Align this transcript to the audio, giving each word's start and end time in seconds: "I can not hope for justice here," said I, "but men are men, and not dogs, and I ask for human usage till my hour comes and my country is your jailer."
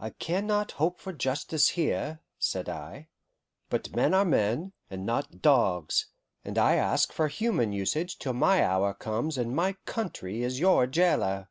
"I 0.00 0.10
can 0.10 0.48
not 0.48 0.72
hope 0.82 0.98
for 0.98 1.12
justice 1.12 1.68
here," 1.78 2.18
said 2.40 2.68
I, 2.68 3.06
"but 3.68 3.94
men 3.94 4.14
are 4.14 4.24
men, 4.24 4.72
and 4.90 5.06
not 5.06 5.40
dogs, 5.42 6.08
and 6.44 6.58
I 6.58 6.74
ask 6.74 7.12
for 7.12 7.28
human 7.28 7.72
usage 7.72 8.18
till 8.18 8.32
my 8.32 8.64
hour 8.64 8.92
comes 8.92 9.38
and 9.38 9.54
my 9.54 9.74
country 9.86 10.42
is 10.42 10.58
your 10.58 10.88
jailer." 10.88 11.50